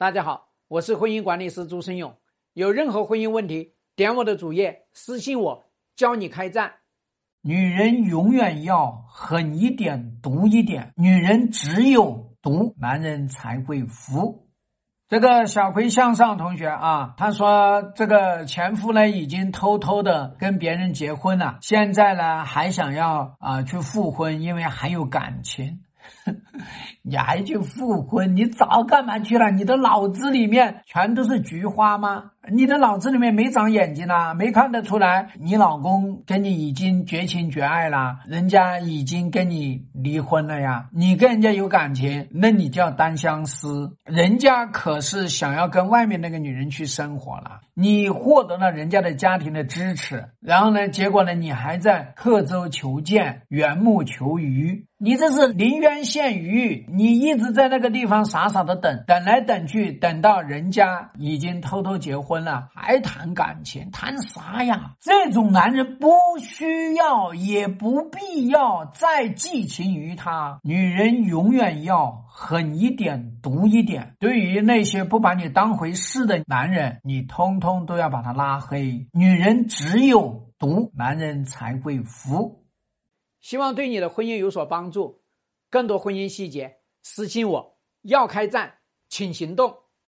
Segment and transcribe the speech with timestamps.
[0.00, 2.16] 大家好，我是婚姻管理师朱生勇。
[2.54, 6.72] 有任何婚姻问题，点我的主页私信我，教你开战。
[7.42, 10.94] 女人永远要狠一点、毒一点。
[10.96, 14.48] 女人只有毒，男人才会服。
[15.06, 25.82] 这个小葵向上同学啊，他说这个前夫呢已经偷偷的跟别人结婚了，现在呢还想要啊去复婚，因为还有感情。
[27.02, 28.36] 你还去复婚？
[28.36, 29.50] 你早干嘛去了？
[29.50, 32.32] 你的脑子里面全都是菊花吗？
[32.48, 34.32] 你的脑子里面没长眼睛啊？
[34.32, 35.28] 没看得出来？
[35.38, 40.88] 你老公跟你已经绝情绝爱了，人家已经跟你离婚了呀？
[40.92, 43.94] 你跟人家有感情，那你叫单相思。
[44.04, 54.86] 人家可是想要跟外面那个女人去生活了，你获得了人家的家庭的支持，然后呢，结果呢，你还在刻舟求剑、缘木求鱼。
[55.02, 64.94] 你这是临渊羡鱼，你一直在那个地方傻傻的等，等来等去，等到人家已经偷偷结婚婚了，还谈感情，谈啥呀？
[65.00, 70.60] 这种男人不需要，也不必要再寄情于他。
[70.62, 74.14] 女人永远要狠一点，毒一点。
[74.20, 79.08] 对于那些不把你当回事的男人，你通通都要把他拉黑。
[79.12, 82.64] 女人只有毒，男人才会服。
[83.40, 85.20] 希望对你的婚姻有所帮助。
[85.68, 87.76] 更多婚姻细节，私信我。
[88.02, 88.74] 要开战，
[89.08, 89.74] 请行动。